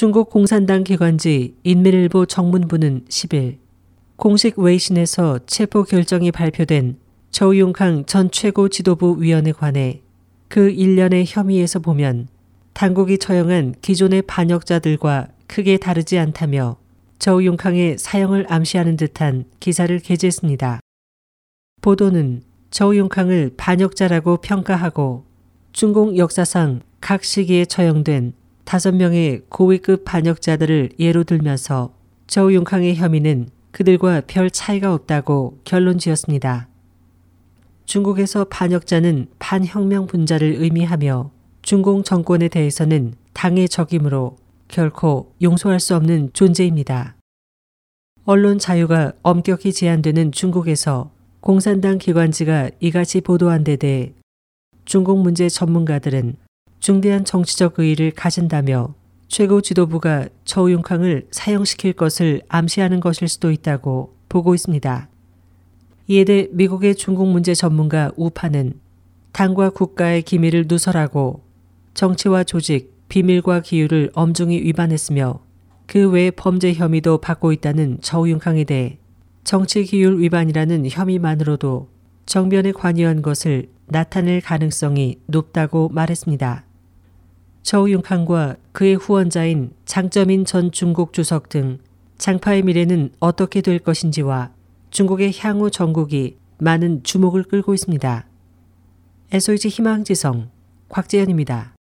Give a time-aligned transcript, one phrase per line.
[0.00, 3.58] 중국 공산당 기관지 인민일보 정문부는 10일
[4.16, 6.96] 공식 웨이신에서 체포 결정이 발표된
[7.32, 10.00] 저우융캉 전 최고 지도부 위원에 관해
[10.48, 12.28] 그 일련의 혐의에서 보면
[12.72, 16.78] 당국이 처형한 기존의 반역자들과 크게 다르지 않다며
[17.18, 20.80] 저우융캉의 사형을 암시하는 듯한 기사를 게재했습니다.
[21.82, 22.40] 보도는
[22.70, 25.26] 저우융캉을 반역자라고 평가하고
[25.72, 28.39] 중공 역사상 각 시기에 처형된
[28.70, 31.92] 다섯 명의 고위급 반역자들을 예로 들면서
[32.28, 36.68] 저우융캉의 혐의는 그들과 별 차이가 없다고 결론 지었습니다.
[37.84, 41.32] 중국에서 반역자는 반혁명 분자를 의미하며
[41.62, 44.36] 중공 정권에 대해서는 당의 적이므로
[44.68, 47.16] 결코 용서할 수 없는 존재입니다.
[48.24, 51.10] 언론 자유가 엄격히 제한되는 중국에서
[51.40, 54.12] 공산당 기관지가 이같이 보도한 데 대해
[54.84, 56.36] 중국 문제 전문가들은
[56.80, 58.94] 중대한 정치적 의의를 가진다며
[59.28, 65.08] 최고 지도부가 저우융캉을 사형시킬 것을 암시하는 것일 수도 있다고 보고 있습니다.
[66.08, 68.80] 이에 대해 미국의 중국 문제 전문가 우파는
[69.32, 71.44] 당과 국가의 기밀을 누설하고
[71.94, 75.40] 정치와 조직, 비밀과 기율을 엄중히 위반했으며
[75.86, 78.98] 그 외 범죄 혐의도 받고 있다는 저우융캉에 대해
[79.44, 81.88] 정치 기율 위반이라는 혐의만으로도
[82.26, 86.69] 정변에 관여한 것을 나타낼 가능성이 높다고 말했습니다.
[87.70, 91.78] 저우융캉과 그의 후원자인 장점인 전 중국 주석 등
[92.18, 94.50] 장파의 미래는 어떻게 될 것인지와
[94.90, 98.26] 중국의 향후 전국이 많은 주목을 끌고 있습니다.
[99.30, 100.50] SOH 희망지성
[100.88, 101.76] 곽재현입니다.